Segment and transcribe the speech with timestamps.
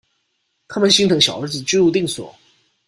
[0.67, 2.35] 他們心疼小兒子居無定所